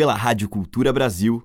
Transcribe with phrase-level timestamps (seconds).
[0.00, 1.42] pela Rádio Cultura Brasil.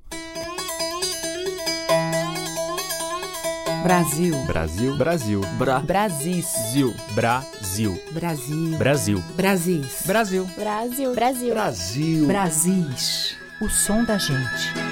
[3.83, 4.33] Brasil.
[4.45, 4.95] Brasil.
[4.95, 5.41] Brasil.
[5.57, 5.79] Bra.
[5.81, 6.45] Brasis.
[6.71, 6.93] Zil.
[7.13, 8.01] Brasil.
[8.13, 8.77] Brasil.
[8.77, 9.23] Brasil.
[9.35, 10.03] Brasis.
[10.05, 10.45] Brasil.
[10.55, 11.13] Brasil.
[11.13, 11.53] Brasil.
[11.53, 12.27] Brasil.
[12.27, 13.35] Brasis.
[13.61, 14.85] O som da gente.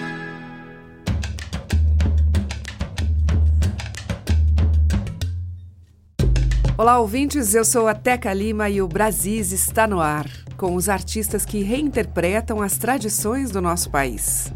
[6.77, 7.53] Olá, ouvintes.
[7.53, 10.27] Eu sou a Teca Lima e o Brasis está no ar,
[10.57, 14.51] com os artistas que reinterpretam as tradições do nosso país.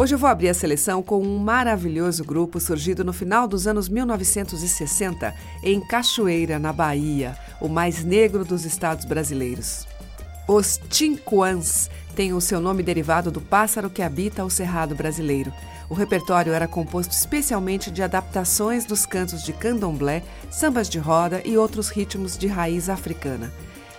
[0.00, 3.88] Hoje eu vou abrir a seleção com um maravilhoso grupo surgido no final dos anos
[3.88, 9.88] 1960 em Cachoeira, na Bahia, o mais negro dos estados brasileiros.
[10.48, 15.52] Os Tinquans têm o seu nome derivado do pássaro que habita o cerrado brasileiro.
[15.90, 21.58] O repertório era composto especialmente de adaptações dos cantos de candomblé, sambas de roda e
[21.58, 23.52] outros ritmos de raiz africana.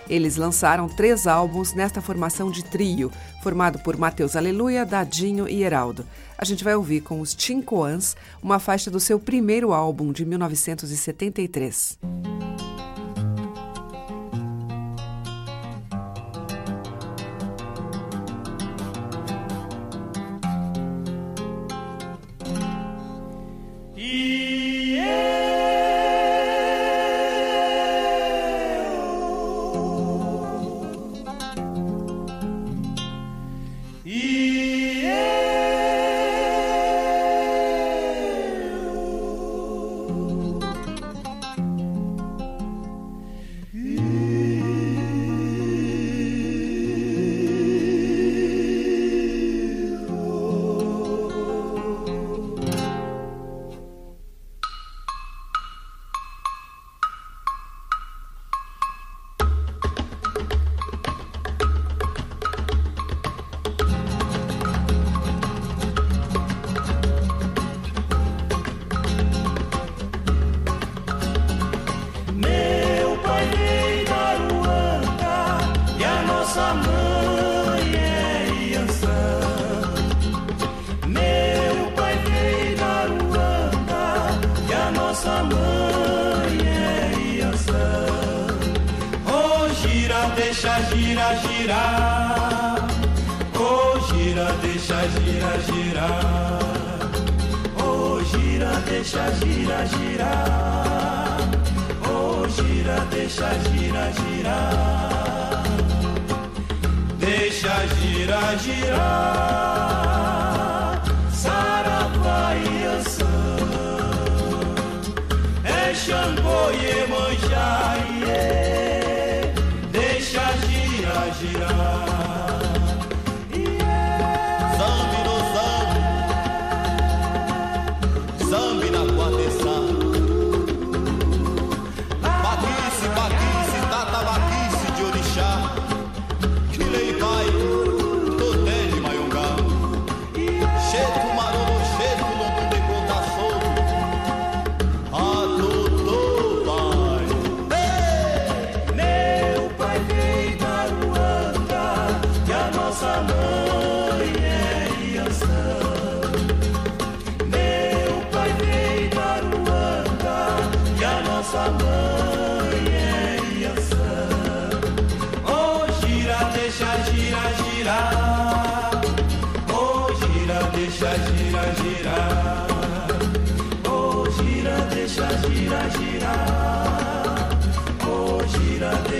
[0.08, 3.12] Eles lançaram três álbuns nesta formação de trio,
[3.44, 6.04] formado por Matheus Aleluia, Dadinho e Heraldo.
[6.36, 11.96] A gente vai ouvir com os Tincoans uma faixa do seu primeiro álbum de 1973.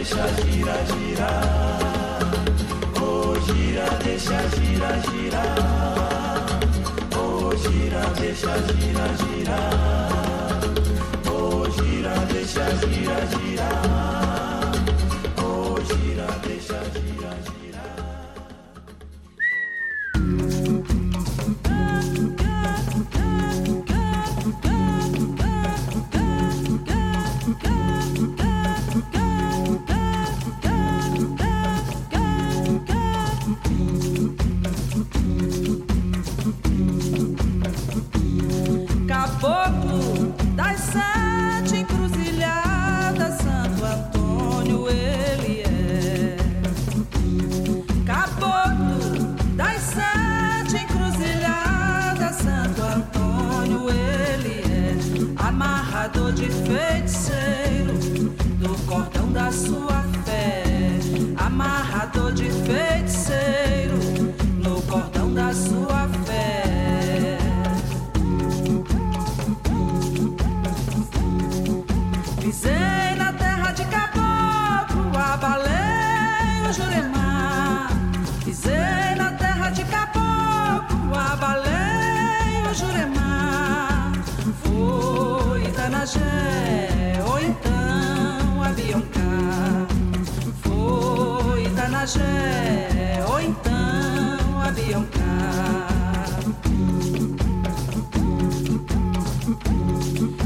[0.00, 1.79] Deixa gira, girar.
[8.40, 10.60] Deixa gira, girar.
[11.30, 13.49] Oh, gira, deixa gira, girar.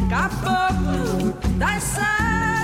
[0.09, 2.64] Caboclo das sete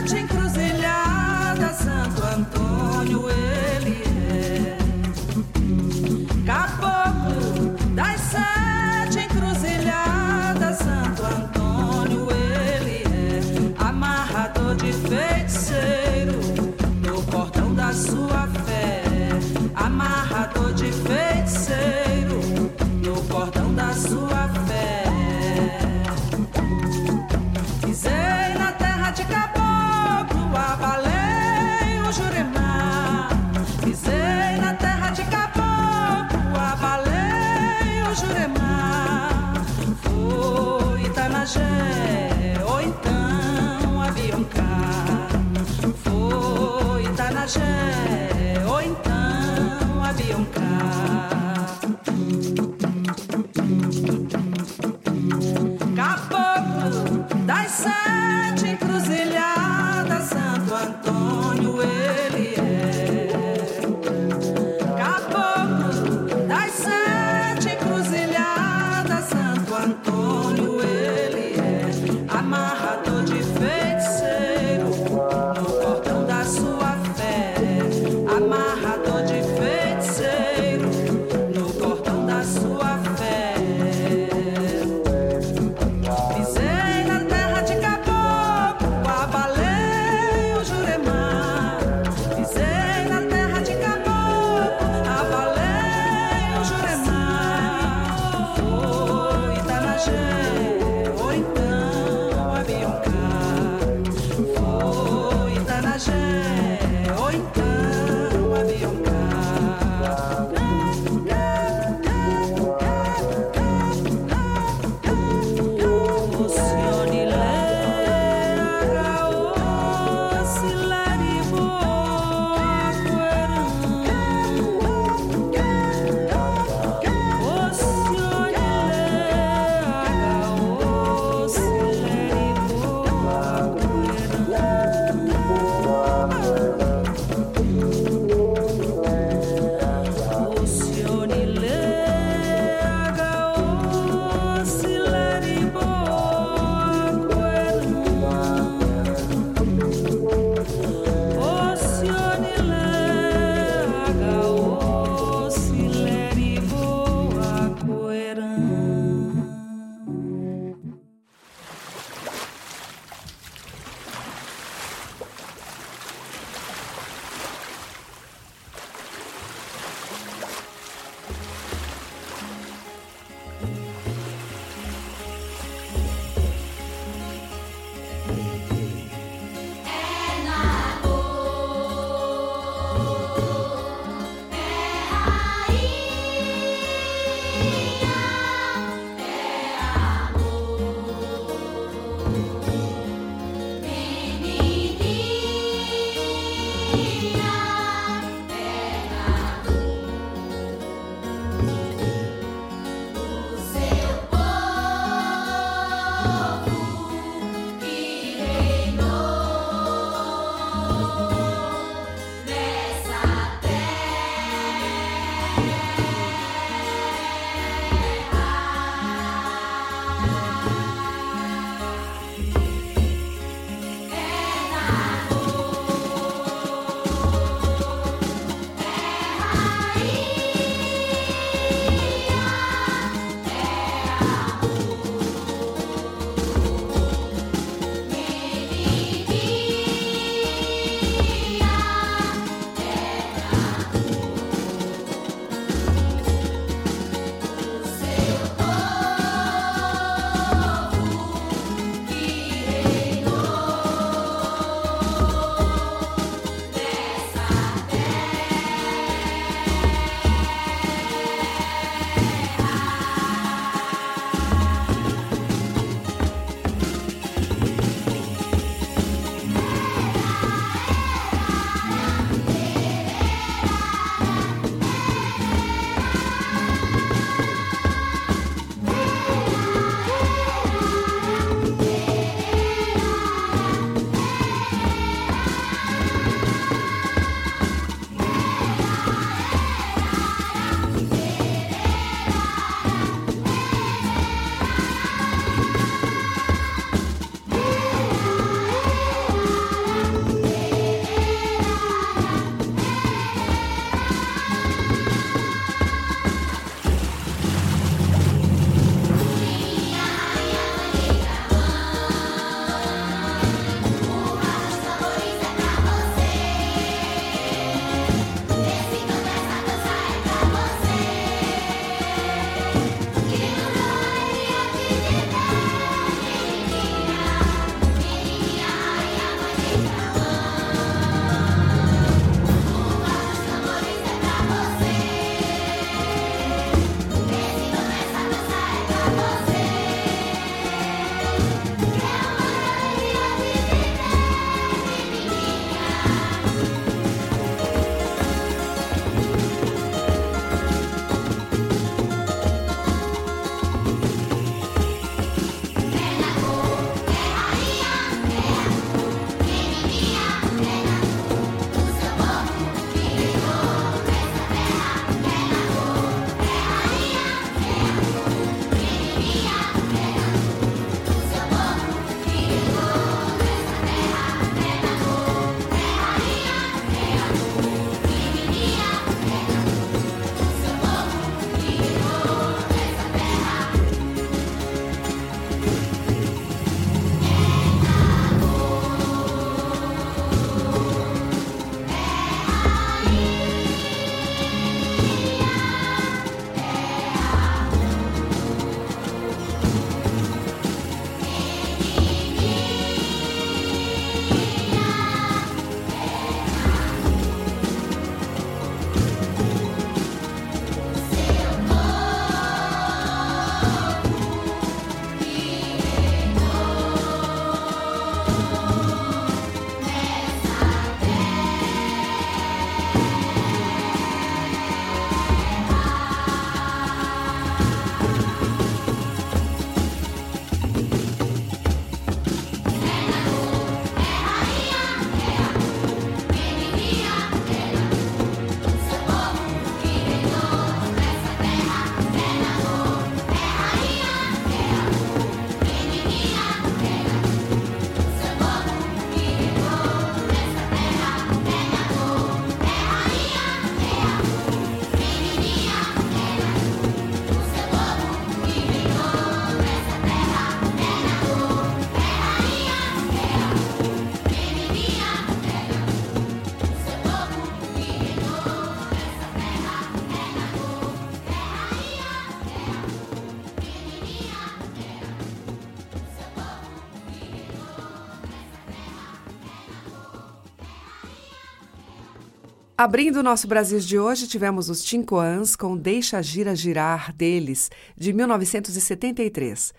[482.83, 488.11] Abrindo o nosso Brasil de hoje, tivemos os Tincoãs com Deixa Gira Girar deles, de
[488.11, 489.75] 1973.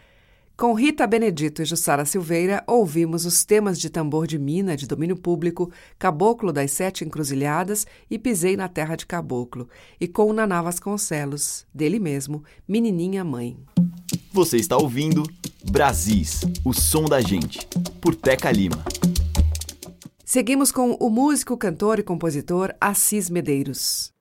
[0.56, 5.16] Com Rita Benedito e Jussara Silveira, ouvimos os temas de tambor de mina de domínio
[5.16, 9.68] público, Caboclo das Sete Encruzilhadas e Pisei na Terra de Caboclo,
[10.00, 13.58] e com Naná Vasconcelos, dele mesmo, Menininha Mãe.
[14.32, 15.24] Você está ouvindo
[15.72, 17.68] Brasis, o som da gente,
[18.00, 18.86] por Teca Lima.
[20.34, 24.14] Seguimos com o músico, cantor e compositor Assis Medeiros.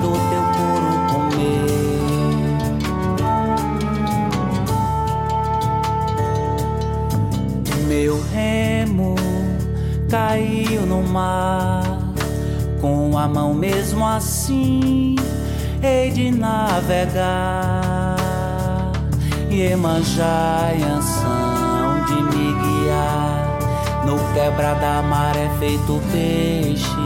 [0.00, 1.76] Tocador teu couro comer.
[7.86, 9.14] Meu remo
[10.10, 11.82] caiu no mar,
[12.80, 15.16] com a mão mesmo assim
[15.82, 18.16] hei de navegar.
[19.50, 23.58] Iemanjá e Anção de me guiar,
[24.04, 27.05] no quebra da maré feito peixe,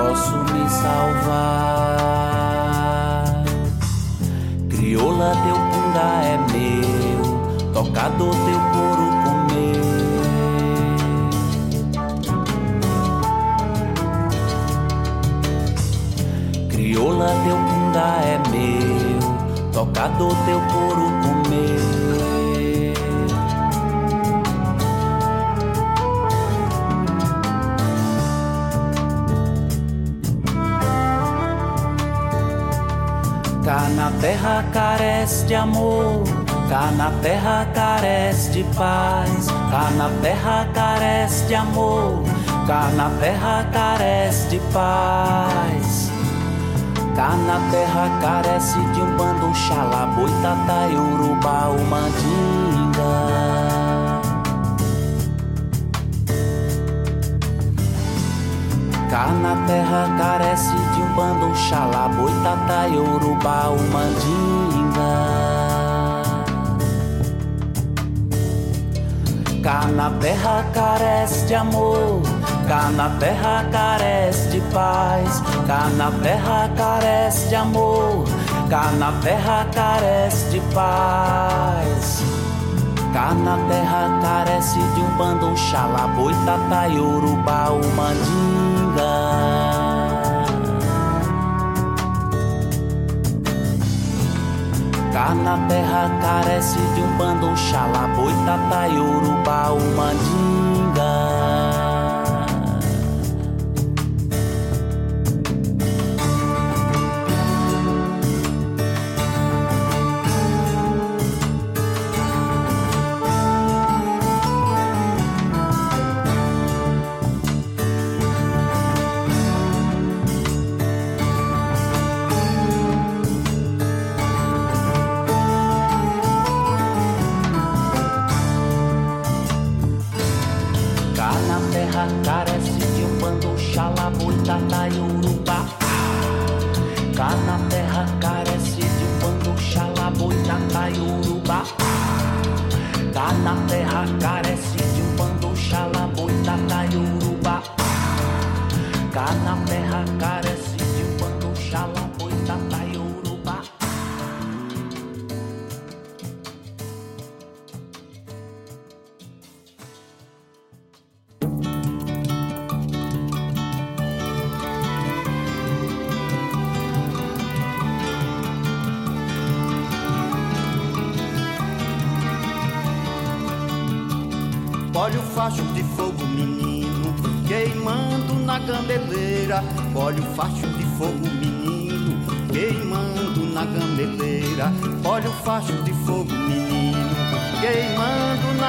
[0.00, 1.94] posso me salvar.
[4.70, 7.22] Crioula, teu punga é meu,
[7.72, 9.82] tocador teu couro comer.
[16.70, 19.20] Crioula, teu punga é meu,
[19.72, 21.99] tocador teu couro comer.
[33.70, 36.24] Cá na terra carece de amor,
[36.68, 42.24] cá na terra carece de paz, cá na terra carece de amor,
[42.66, 46.10] cá na terra carece de paz.
[47.14, 53.20] Cá na terra carece de um bando xalá, boitatá, urubá, mandinga.
[59.08, 65.10] Cá na terra carece de um bando xalá, boitatá, urubá, o mandinga.
[69.62, 72.22] Cá na terra carece de amor,
[72.68, 78.24] cá na terra carece de paz, cá na terra carece de amor,
[78.68, 82.22] cá na terra carece de paz.
[83.12, 87.80] Cá na terra carece de um bando xalá, boitatá, urubá, o
[95.20, 99.94] Cá na terra carece de um bando xalá, boitatá, urubá, o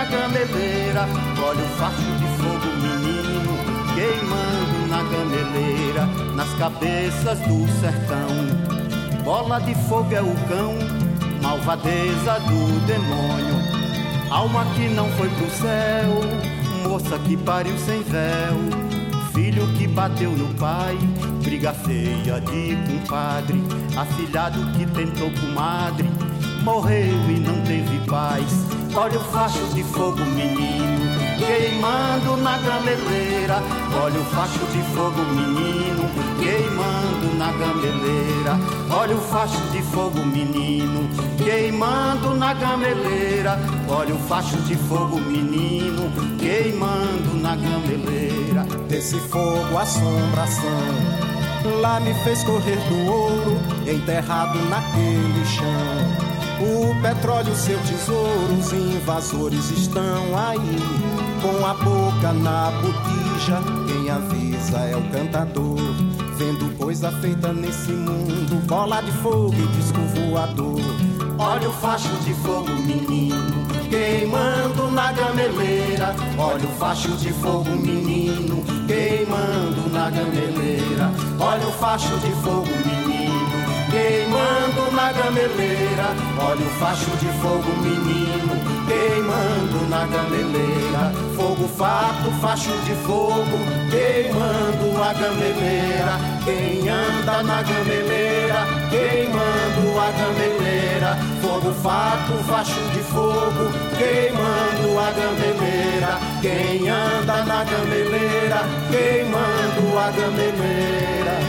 [0.02, 1.08] na gambeleira.
[1.44, 3.54] Olha o facho de fogo, menino,
[3.94, 6.06] queimando na gambeleira.
[6.36, 8.28] Nas cabeças do sertão,
[9.24, 10.76] bola de fogo é o cão,
[11.42, 13.82] malvadeza do demônio.
[14.32, 18.58] Alma que não foi pro céu, moça que pariu sem véu,
[19.34, 20.98] filho que bateu no pai,
[21.44, 23.62] briga feia de compadre,
[23.98, 26.10] afilhado que tentou comadre,
[26.64, 28.81] morreu e não teve paz.
[28.94, 33.64] Olha o facho de fogo, menino, queimando na gameleira.
[34.04, 38.60] Olha o facho de fogo, menino, queimando na gameleira.
[38.90, 43.58] Olha o facho de fogo, menino, queimando na gameleira.
[43.88, 48.64] Olha o facho de fogo, menino, queimando na gameleira.
[48.90, 50.70] Desse fogo assombração,
[51.82, 56.31] lá me fez correr do ouro, enterrado naquele chão.
[56.62, 60.78] O petróleo, seu tesouro, os invasores estão aí,
[61.42, 63.60] com a boca na botija.
[63.88, 65.80] Quem avisa é o cantador,
[66.38, 70.80] vendo coisa feita nesse mundo, bola de fogo e disco voador.
[71.40, 76.16] Olha o facho de fogo, menino, queimando na gameleira.
[76.38, 81.12] Olha o facho de fogo, menino, queimando na gameleira.
[81.40, 83.11] Olha o facho de fogo, menino,
[83.92, 86.16] queimando na gameleira.
[86.40, 88.56] Olha o facho de fogo, menino,
[88.88, 91.14] queimando na gameleira.
[91.36, 93.58] Fogo fato, facho de fogo,
[93.92, 96.18] queimando a gameleira.
[96.46, 101.18] Quem anda na gameleira, queimando a gameleira.
[101.42, 106.20] Fogo fato, facho de fogo, queimando a gameleira.
[106.42, 111.40] Quem anda na gameleira, queimando a gameleira.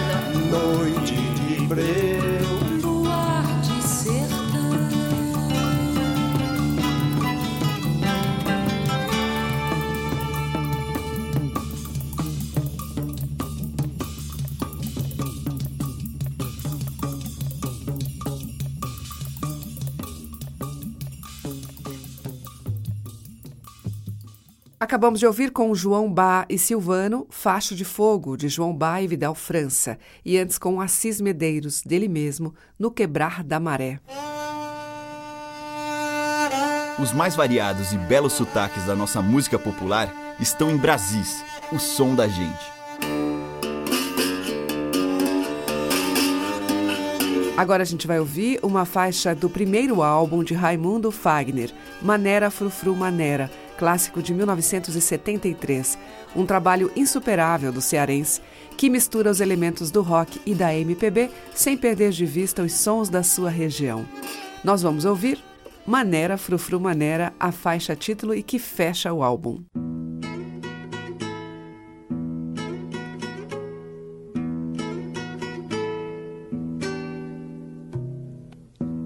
[0.50, 2.21] Noite de breu.
[24.92, 29.06] Acabamos de ouvir com João Bá e Silvano, Facho de Fogo, de João Bá e
[29.06, 34.00] Vidal França, e antes com Assis Medeiros, dele mesmo, No Quebrar da Maré.
[36.98, 42.14] Os mais variados e belos sotaques da nossa música popular estão em Brasis, o som
[42.14, 42.72] da gente.
[47.56, 51.70] Agora a gente vai ouvir uma faixa do primeiro álbum de Raimundo Fagner,
[52.02, 53.50] Manera Frufru Manera,
[53.82, 55.98] clássico de 1973,
[56.36, 58.40] um trabalho insuperável do cearense
[58.76, 63.08] que mistura os elementos do rock e da MPB sem perder de vista os sons
[63.08, 64.06] da sua região.
[64.62, 65.42] Nós vamos ouvir
[65.84, 69.64] Manera Frufru Manera, a faixa título e que fecha o álbum.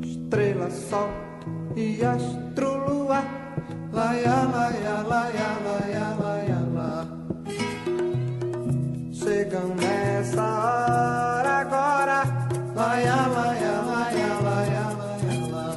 [0.02, 1.08] estrela, sol
[1.74, 3.45] e astro lua.
[3.96, 7.06] Laia, laia, laia, laia, laia, lá.
[9.10, 12.20] Chegam nessa hora agora.
[12.74, 15.74] Laia, laia, laia, laia, laia, lá.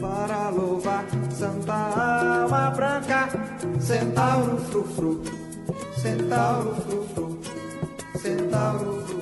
[0.00, 3.28] Para louvar Santa Alma Branca,
[3.78, 5.22] Centauro frufru,
[6.00, 7.40] Centauro frufru,
[8.22, 9.21] Centauro frufru.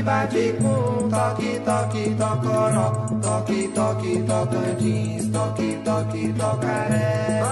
[0.00, 2.86] Bate, com toque, toque, tocoró,
[3.20, 7.42] toque, toque, tocantins, toque, toque, tocaré.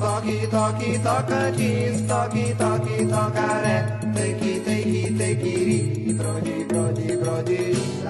[0.00, 3.76] Toque, toque, tocantins, toque, toque, tocaré.
[4.14, 7.60] Take, take, take, iri, brode, brode, brode.
[8.06, 8.09] Ah.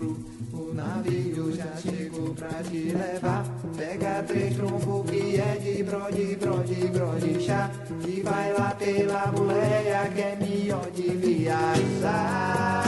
[0.00, 0.16] Frufru,
[0.54, 3.44] o navio já chegou pra te levar.
[3.76, 7.70] Pega três trombos que é de brode, brode, brode, chá.
[8.06, 12.82] E vai lá pela boleia que é melhor de viajar.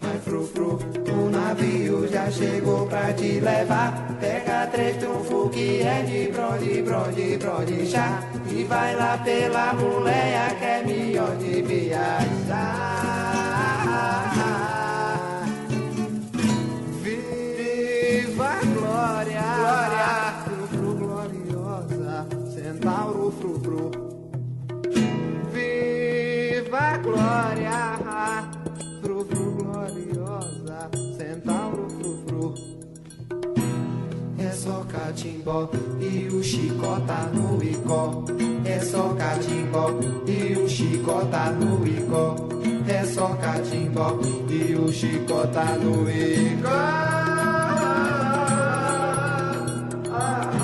[0.00, 0.78] Mas frufru,
[1.12, 4.16] o navio já chegou pra te levar.
[4.20, 8.22] Pega três trunfos que é de brode, brode, brode, chá.
[8.50, 12.93] E vai lá pela boleia que é melhor de viajar.
[35.14, 38.24] Catimbó e o chicó tá no icó.
[38.64, 39.90] É só catimbó
[40.26, 42.34] e o chicó tá no icó.
[42.88, 44.18] É só catimbó
[44.50, 46.34] e o chicó tá no icó.
[46.34, 46.70] Viva
[50.12, 50.63] a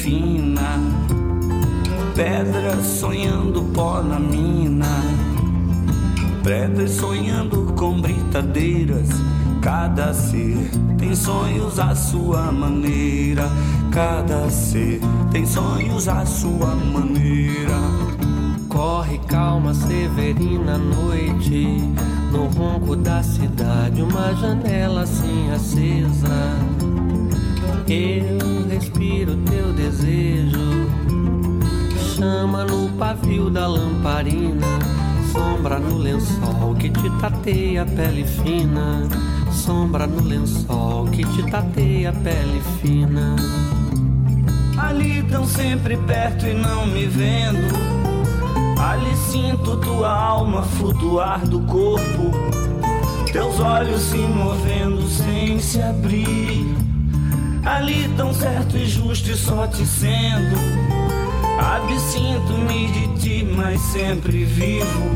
[0.00, 0.80] Fina
[2.14, 5.02] Pedra sonhando pó na mina
[6.42, 9.08] Pedras sonhando com britadeiras
[9.60, 13.48] Cada ser tem sonhos à sua maneira
[13.90, 17.78] Cada ser tem sonhos à sua maneira
[18.68, 21.80] Corre calma, Severina, noite
[22.30, 26.56] no ronco da cidade, uma janela assim acesa.
[27.88, 28.99] Eu respiro
[29.38, 30.88] teu desejo,
[32.16, 34.66] chama no pavio da lamparina,
[35.32, 39.08] sombra no lençol que te tateia a pele fina,
[39.52, 43.36] sombra no lençol que te tateia a pele fina.
[44.78, 48.00] Ali tão sempre perto e não me vendo
[48.80, 52.30] Ali sinto tua alma flutuar do corpo,
[53.30, 56.89] teus olhos se movendo sem se abrir.
[57.64, 60.56] Ali tão certo e justo e só te sendo.
[61.58, 65.10] Absinto-me de ti, mas sempre vivo.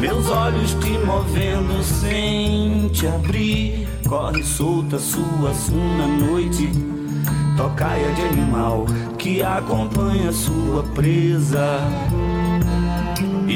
[0.00, 3.88] Meus olhos te movendo sem te abrir.
[4.08, 6.70] Corre solta sua suna noite.
[7.56, 8.84] Tocaia de animal
[9.18, 11.80] que acompanha sua presa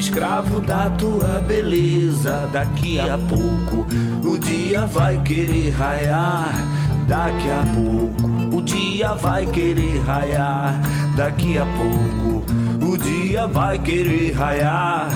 [0.01, 2.49] escravo da tua beleza.
[2.53, 3.87] Daqui a pouco
[4.27, 6.80] o dia vai querer raiar.
[7.11, 10.81] Daqui a pouco o dia vai querer raiar.
[11.17, 12.45] Daqui a pouco
[12.87, 15.09] o dia vai querer raiar.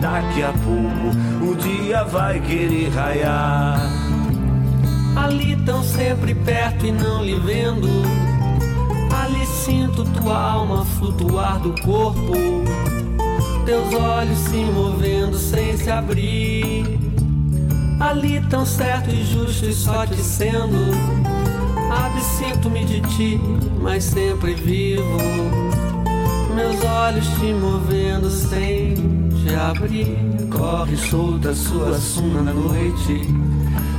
[0.00, 3.80] Daqui a pouco o dia vai querer raiar.
[5.14, 7.86] Ali tão sempre perto e não lhe vendo.
[9.22, 12.32] Ali sinto tua alma flutuar do corpo
[13.64, 16.98] teus olhos se movendo sem se abrir.
[18.00, 21.35] Ali tão certo e justo e só te sendo.
[21.90, 23.40] Absinto-me de ti,
[23.80, 25.18] mas sempre vivo.
[26.54, 28.94] Meus olhos te movendo sem
[29.30, 30.16] te abrir.
[30.50, 33.20] Corre solta sua suna na noite.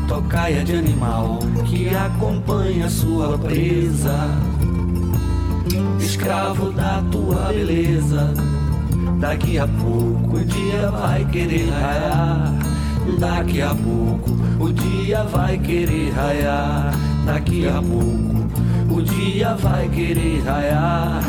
[0.08, 4.30] Tocaia de animal que acompanha sua presa.
[6.00, 8.34] Escravo da tua beleza
[9.20, 12.54] Daqui a pouco o dia vai querer raiar.
[13.20, 16.94] Daqui a pouco o dia vai querer raiar.
[17.28, 21.22] Daqui a pouco o dia vai querer raiar.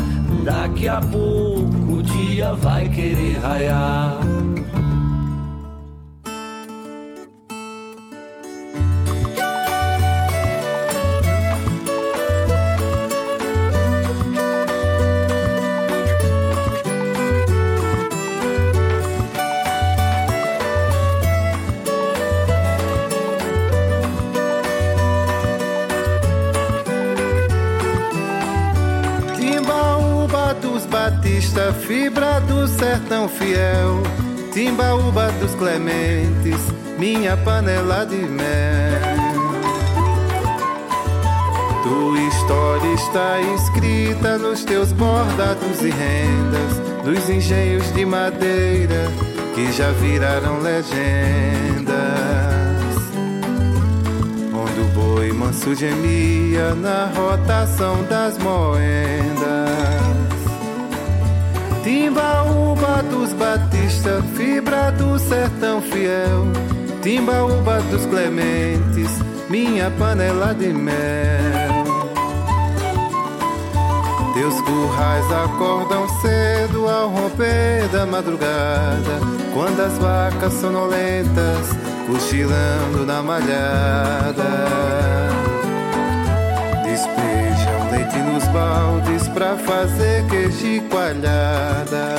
[0.45, 4.17] Daqui a pouco o dia vai querer raiar.
[33.49, 34.03] Fiel,
[34.53, 36.59] timbaúba dos clementes,
[36.97, 39.39] minha panela de mel.
[41.83, 49.07] Tua história está escrita nos teus bordados e rendas, dos engenhos de madeira
[49.55, 51.95] que já viraram legendas.
[54.53, 59.88] Onde o boi manso gemia na rotação das moendas.
[61.89, 66.45] Timbaúba dos Batista, fibra do sertão fiel.
[67.01, 69.09] Timbaúba dos Clementes,
[69.49, 71.83] minha panela de mel.
[74.35, 79.19] Teus currais acordam cedo ao romper da madrugada,
[79.51, 81.69] quando as vacas sonolentas
[82.05, 84.43] cochilando na malhada
[88.21, 92.15] nos baldes pra fazer queijo coalhada.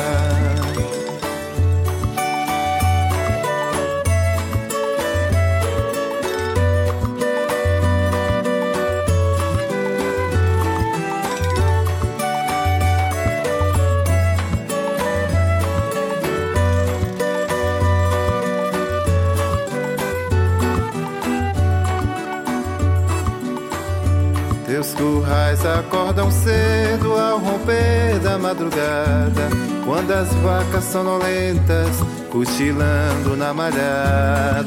[25.51, 29.49] Currais acordam cedo ao romper da madrugada,
[29.85, 31.97] quando as vacas sonolentas
[32.31, 34.65] cochilando na malhada.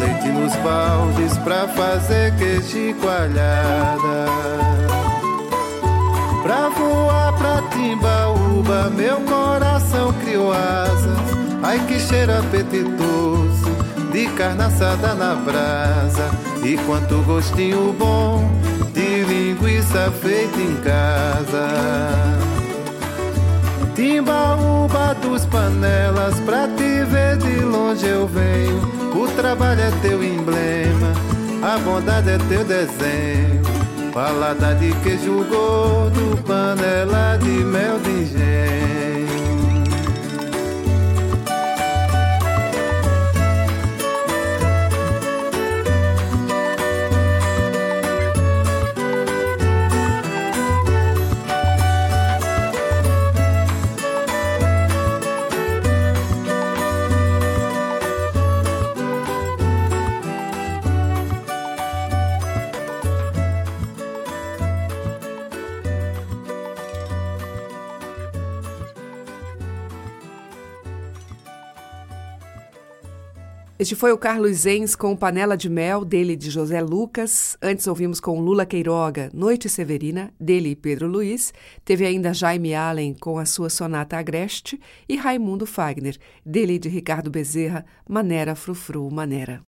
[0.00, 4.26] Leite nos baldes pra fazer queijo coalhada.
[6.42, 11.18] Pra voar pra Timbaúba, meu coração criou asas.
[11.62, 13.69] Ai que cheiro apetitoso
[14.20, 16.30] de carne assada na brasa.
[16.62, 18.50] E quanto gostinho bom
[18.92, 21.68] de linguiça feita em casa.
[23.94, 28.80] Timbaúba dos panelas, pra te ver de longe eu venho.
[29.14, 31.12] O trabalho é teu emblema,
[31.62, 33.60] a bondade é teu desenho.
[34.12, 39.39] Palada de queijo gordo, panela de mel de engenho.
[73.80, 77.56] Este foi o Carlos Enz com Panela de Mel, dele de José Lucas.
[77.62, 81.54] Antes ouvimos com Lula Queiroga, Noite Severina, dele e Pedro Luiz.
[81.82, 84.78] Teve ainda Jaime Allen com a sua Sonata Agreste
[85.08, 89.62] e Raimundo Fagner, dele de Ricardo Bezerra, Manera Frufru Manera.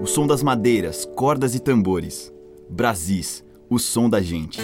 [0.00, 2.32] O som das madeiras, cordas e tambores.
[2.70, 4.60] Brasis, o som da gente.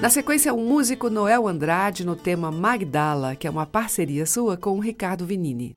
[0.00, 4.76] Na sequência, o músico Noel Andrade no tema Magdala, que é uma parceria sua com
[4.76, 5.74] o Ricardo Vinini.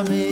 [0.00, 0.29] amém.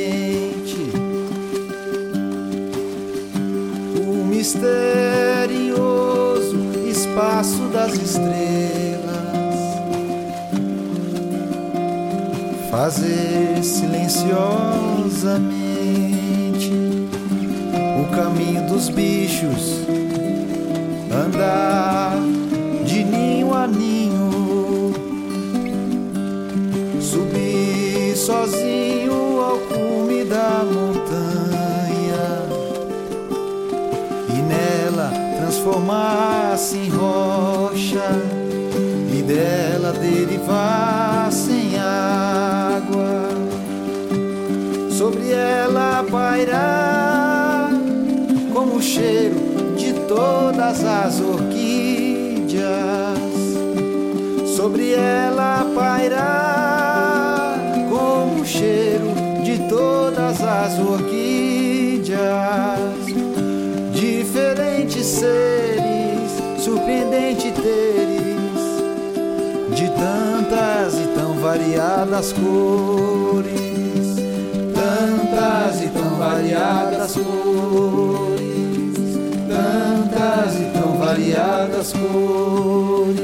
[81.89, 83.15] Variadas cores,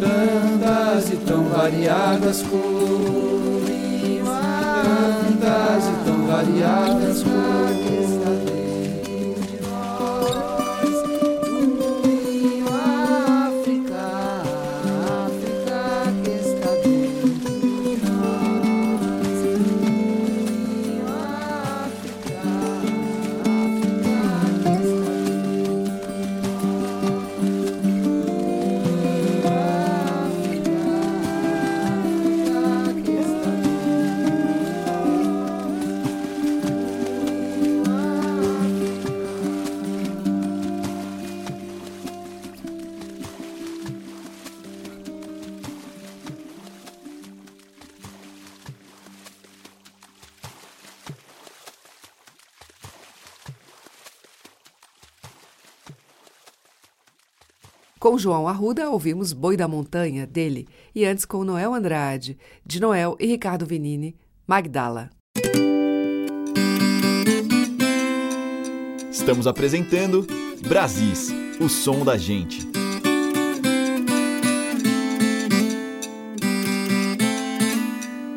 [0.00, 4.22] tantas e tão variadas cores,
[4.84, 7.47] tantas e tão variadas cores.
[58.18, 63.16] Com João Arruda, ouvimos Boi da Montanha, dele, e antes com Noel Andrade, de Noel
[63.20, 65.08] e Ricardo Vinini, Magdala.
[69.08, 70.26] Estamos apresentando
[70.66, 72.66] Brasis, o som da gente.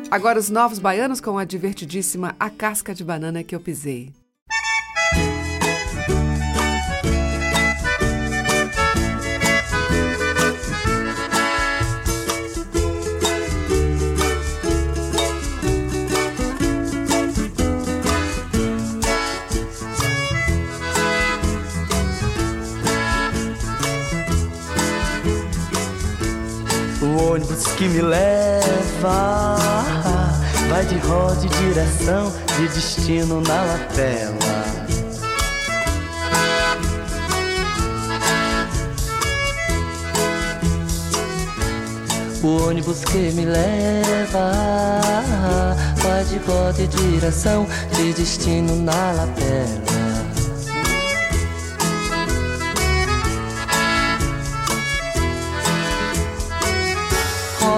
[0.08, 4.12] Agora os novos baianos com a divertidíssima A Casca de Banana que eu pisei.
[27.22, 29.56] O ônibus que me leva
[30.68, 34.38] vai de roda e direção de destino na lapela.
[42.42, 44.52] O ônibus que me leva
[46.02, 50.01] vai de roda e direção de destino na lapela.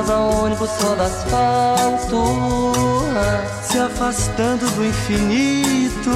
[0.05, 2.73] Roda ônibus, roda asfalto,
[3.63, 6.11] se afastando do infinito.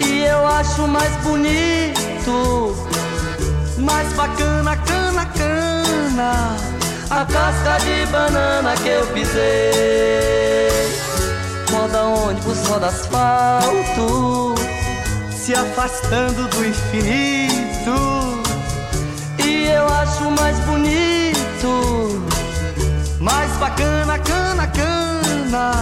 [0.00, 2.74] E eu acho mais bonito,
[3.78, 6.56] mais bacana, cana, cana,
[7.10, 10.68] a casca de banana que eu pisei.
[11.70, 14.54] Roda ônibus, roda asfalto,
[15.30, 17.58] se afastando do infinito.
[19.44, 22.28] E eu acho mais bonito,
[23.30, 25.72] mais bacana, cana, cana,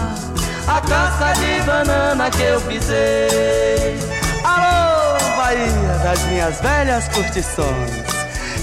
[0.66, 3.98] a casca de banana que eu pisei.
[4.42, 8.04] Alô, Bahia das minhas velhas curtições,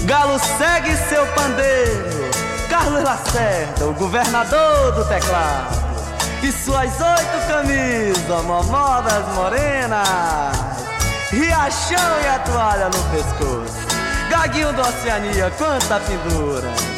[0.04, 2.30] Galo segue seu pandeiro,
[2.68, 5.82] Carlos Lacerda, o governador do teclado,
[6.42, 9.02] e suas oito camisas, momó
[9.34, 10.58] morenas,
[11.30, 13.94] riachão e a toalha no pescoço.
[14.28, 16.93] Gaguinho da Oceania, quanta pendura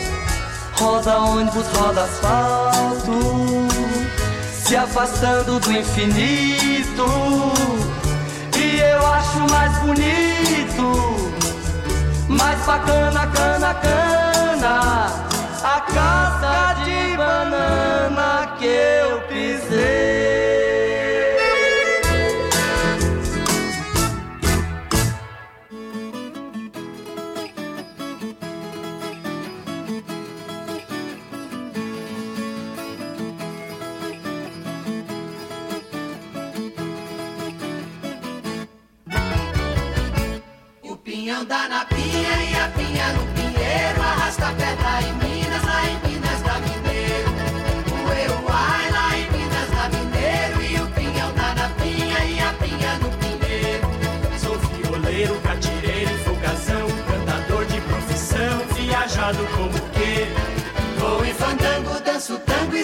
[0.78, 3.68] Roda ônibus, roda asfalto.
[4.52, 7.06] Se afastando do infinito.
[8.58, 11.32] E eu acho mais bonito.
[12.28, 15.06] Mais bacana, cana, cana.
[15.62, 20.15] A casca de banana que eu pisei.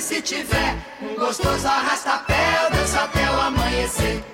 [0.02, 4.24] Se tiver um gostoso arrasta-pé, eu danço até o amanhecer.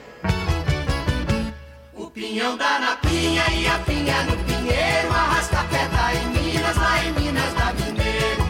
[1.94, 7.04] O pinhão dá na pinha e a pinha no pinheiro Arrasta pedra em Minas, lá
[7.04, 8.42] em Minas da Mineiro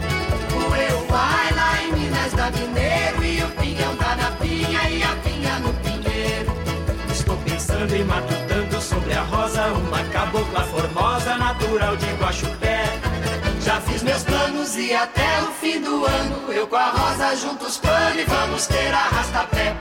[0.55, 5.03] O eu vai lá em Minas da Mineiro E o pinhão dá na pinha e
[5.03, 6.53] a pinha no pinheiro.
[7.11, 13.08] Estou pensando e matutando sobre a rosa Uma cabocla formosa, natural de Guaxupé
[13.69, 17.77] Já fiz meus planos e até o fim do ano Eu com a rosa juntos
[17.77, 19.75] plano e vamos ter arrasta-pé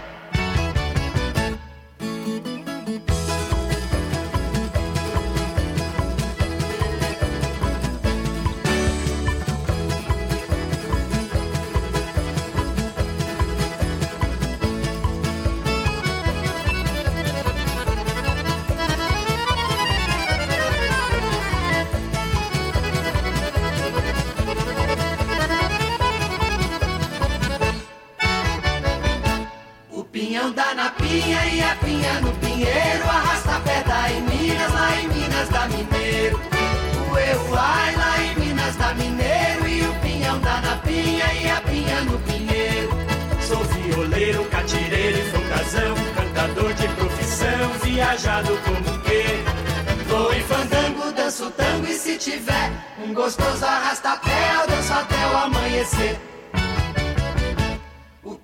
[30.53, 35.49] dá na pinha e a pinha no pinheiro Arrasta pedra em Minas, lá em Minas
[35.49, 36.41] da Mineiro.
[37.11, 41.51] O eu ai lá em Minas da Mineiro E o pinhão dá na pinha e
[41.51, 42.91] a pinha no pinheiro.
[43.47, 51.51] Sou violeiro, catireiro e folgazão Cantador de profissão, viajado como que Vou em fandango, danço
[51.51, 52.73] tango e se tiver
[53.05, 56.38] Um gostoso arrasta-pé, eu danço até o amanhecer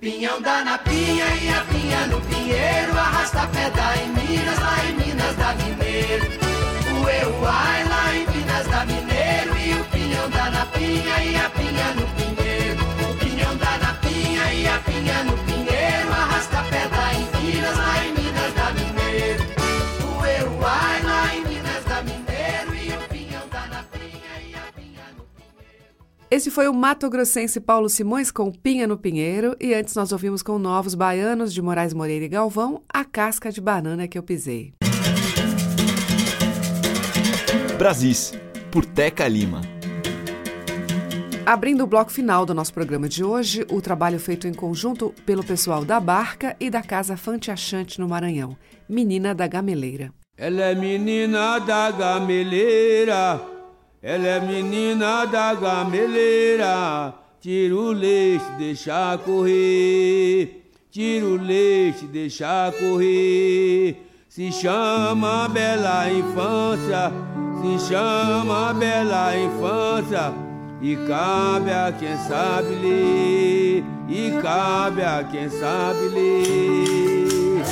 [0.05, 4.93] pinhão dá na pinha e a pinha no pinheiro Arrasta pedra em Minas, lá em
[4.93, 6.27] Minas da Mineiro.
[6.93, 11.37] O eu ai lá em Minas da Mineiro E o pinhão dá na pinha e
[11.37, 12.85] a pinha no pinheiro.
[13.11, 15.54] O pinhão dá na pinha e a pinha no pinheiro
[26.35, 30.43] Esse foi o Mato Grossense Paulo Simões com Pinha no Pinheiro e antes nós ouvimos
[30.43, 34.75] com Novos Baianos de Moraes Moreira e Galvão A Casca de Banana que eu pisei.
[37.79, 38.33] Brasis,
[38.73, 39.61] por Teca Lima.
[41.47, 45.45] Abrindo o bloco final do nosso programa de hoje, o trabalho feito em conjunto pelo
[45.45, 48.57] pessoal da Barca e da Casa Fante Achante no Maranhão,
[48.89, 50.13] Menina da Gameleira.
[50.37, 53.41] Ela é menina da gameleira,
[54.07, 57.15] ela é menina da gameleira.
[57.41, 63.97] Tira o leite, deixa correr, tira o leite, deixa correr.
[64.29, 67.11] Se chama bela infância,
[67.63, 70.35] se chama bela infância.
[70.83, 77.65] E cabe a quem sabe ler, e cabe a quem sabe ler.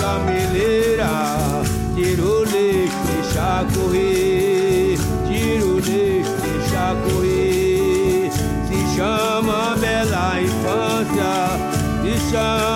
[0.00, 1.10] Gameleira.
[1.94, 8.30] Tira o leite, deixa correr, tira o leite, deixa correr.
[8.66, 11.34] Se chama bela infância,
[12.02, 12.71] se chama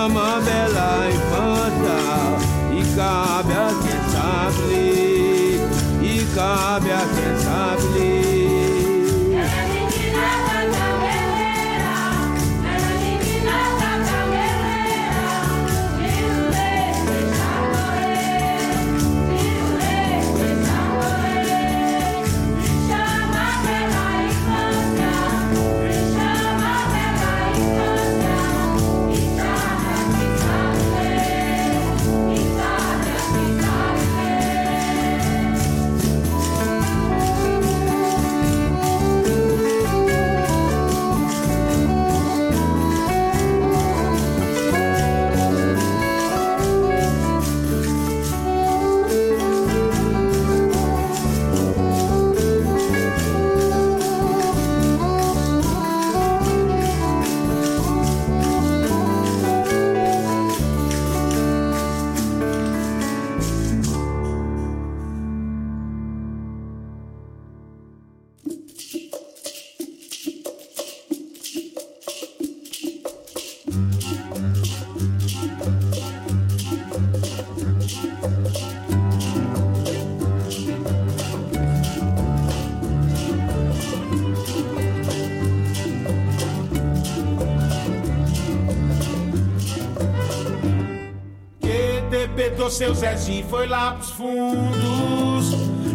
[92.67, 95.51] debedou seu Zezinho foi lá pros fundos.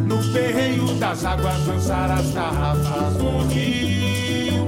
[0.07, 4.67] No perreio das águas lançar as garrafas no rio.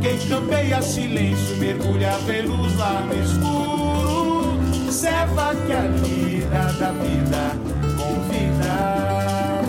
[0.00, 4.92] Quem campeia silêncio mergulha velos lá no escuro.
[4.92, 7.58] Serva que a lida da vida
[7.96, 9.62] convida.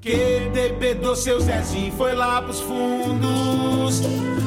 [0.00, 4.00] Que debedou seu Zezinho foi lá pros fundos.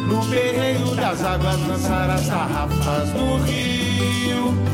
[0.07, 4.72] No perreio das águas lançar as garrafas no rio.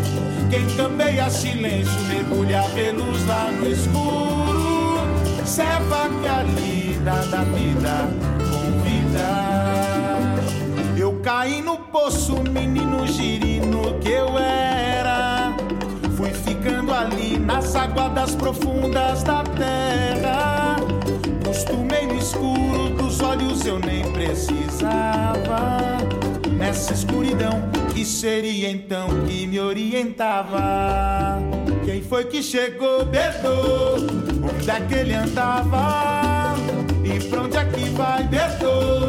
[0.49, 4.19] Quem campeia silêncio mergulha velos lá no escuro.
[6.21, 8.09] Que a lida da vida
[8.49, 9.29] convida.
[10.97, 15.53] Eu caí no poço, menino girino que eu era.
[16.15, 20.77] Fui ficando ali nas aguadas profundas da terra.
[21.45, 25.97] Costumei no escuro dos olhos, eu nem precisava.
[26.57, 27.61] Nessa escuridão,
[27.99, 31.37] que seria então que me orientava?
[31.83, 33.95] Quem foi que chegou, Bedô?
[34.41, 36.55] Onde é que ele andava?
[37.03, 39.05] E pra onde é que vai, Bedô?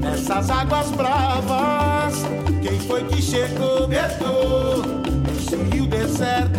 [0.00, 2.24] Nessas águas bravas.
[2.60, 4.82] Quem foi que chegou, Bedô?
[5.28, 6.58] Nesse rio deserto.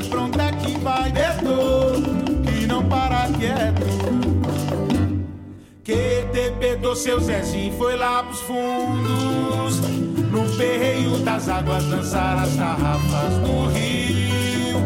[0.00, 2.00] E pra onde é que vai, Bedô?
[2.44, 3.88] Que não para quieto.
[5.82, 9.97] Que debedou seu Zezinho foi lá pros fundos.
[10.58, 14.80] No perreio das águas dançar as garrafas no rio.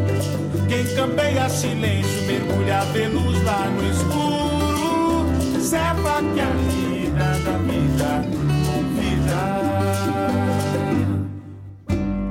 [0.69, 5.25] Quem campeia silêncio mergulha velos lá no escuro.
[5.59, 8.23] Serva que a vida da vida
[8.67, 9.41] convida.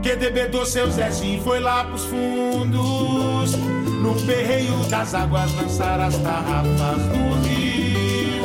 [0.03, 3.55] Que debedou seu Zezinho foi lá pros fundos.
[4.03, 8.43] No perreio das águas lançar as garrafas no rio.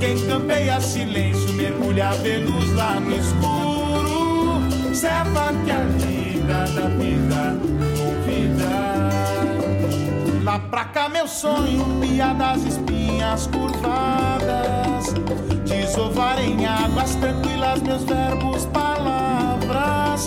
[0.00, 3.67] Quem campeia silêncio mergulha velos lá no escuro.
[4.98, 7.56] Serva que a vida da vida
[7.96, 8.74] convida.
[10.42, 15.14] Lá pra cá meu sonho, piadas espinhas curvadas.
[15.64, 20.26] Desovar em águas tranquilas meus verbos, palavras.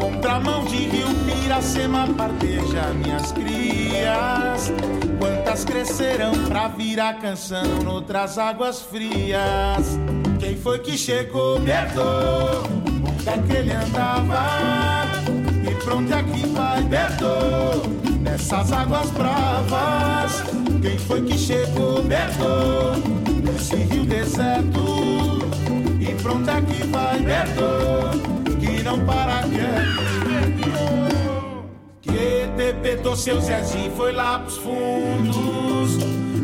[0.00, 4.72] Contramão de rio Piracema parteja minhas crias.
[5.18, 9.98] Quantas crescerão pra virar canção noutras águas frias?
[10.40, 11.72] Quem foi que chegou, me
[13.28, 15.06] é que ele andava?
[15.68, 17.82] E pra onde é que vai, herdou?
[18.20, 20.44] Nessas águas bravas,
[20.80, 22.96] quem foi que chegou, herdou?
[23.44, 25.38] Nesse rio deserto,
[26.00, 28.10] e pra onde é que vai, herdou?
[28.58, 30.08] Que não para quieto.
[32.00, 35.98] Que debetou seu Zezinho foi lá pros fundos.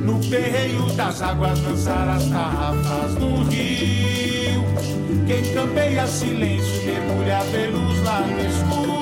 [0.04, 5.03] No perreio das águas lançar as garrafas no rio.
[5.26, 8.94] Quem campeia silêncio mergulha velos lá no escuro.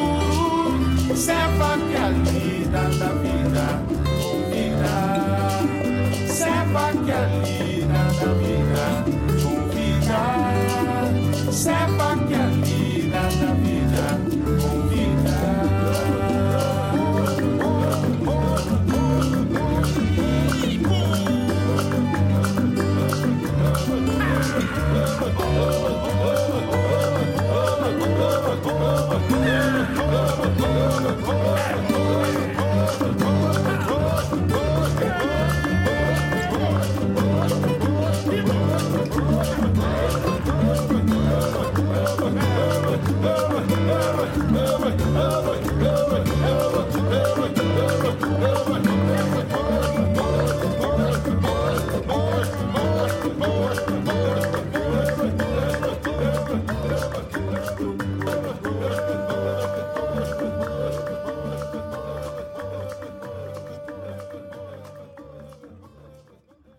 [1.89, 3.83] Que a lida da vida
[4.21, 4.97] convida.
[6.33, 8.87] Serva que a lida da vida
[9.43, 10.21] convida.
[11.53, 12.12] Serva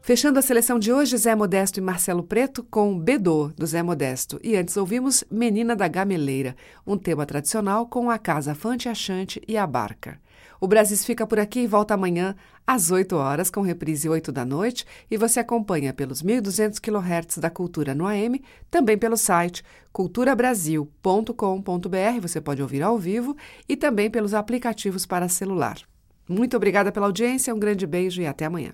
[0.05, 4.37] Fechando a seleção de hoje, Zé Modesto e Marcelo Preto com Bedô, do Zé Modesto.
[4.43, 9.55] E antes ouvimos Menina da Gameleira, um tema tradicional com a Casa Fante Achante e
[9.55, 10.19] a Barca.
[10.59, 12.35] O Brasis fica por aqui e volta amanhã
[12.67, 17.49] às 8 horas, com reprise 8 da noite, e você acompanha pelos 1.200 kHz da
[17.49, 23.37] Cultura no AM, também pelo site culturabrasil.com.br, você pode ouvir ao vivo,
[23.69, 25.77] e também pelos aplicativos para celular.
[26.27, 28.73] Muito obrigada pela audiência, um grande beijo e até amanhã.